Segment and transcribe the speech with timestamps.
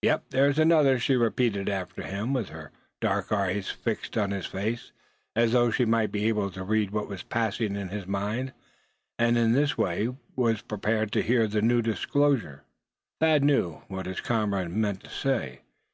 [0.00, 2.72] "Yep, they's another," she repeated after him, with her
[3.02, 4.92] dark eyes fixed on his face,
[5.36, 8.54] as though she might be able to read what was passing in his mind,
[9.18, 12.62] and in this way was prepared to hear his new disclosure.
[13.20, 15.60] Thad knew what his comrade meant to say.